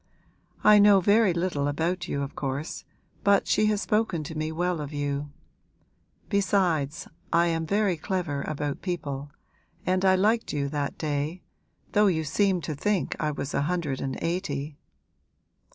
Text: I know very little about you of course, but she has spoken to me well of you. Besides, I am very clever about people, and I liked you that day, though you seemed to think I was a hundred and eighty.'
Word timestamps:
I 0.63 0.79
know 0.79 0.99
very 0.99 1.31
little 1.31 1.67
about 1.67 2.07
you 2.07 2.23
of 2.23 2.35
course, 2.35 2.85
but 3.23 3.47
she 3.47 3.67
has 3.67 3.83
spoken 3.83 4.23
to 4.23 4.35
me 4.35 4.51
well 4.51 4.81
of 4.81 4.91
you. 4.91 5.31
Besides, 6.27 7.07
I 7.31 7.45
am 7.49 7.67
very 7.67 7.97
clever 7.97 8.41
about 8.47 8.81
people, 8.81 9.29
and 9.85 10.03
I 10.03 10.15
liked 10.15 10.53
you 10.53 10.69
that 10.69 10.97
day, 10.97 11.43
though 11.91 12.07
you 12.07 12.23
seemed 12.23 12.63
to 12.63 12.73
think 12.73 13.15
I 13.19 13.29
was 13.29 13.53
a 13.53 13.61
hundred 13.69 14.01
and 14.01 14.17
eighty.' 14.23 14.79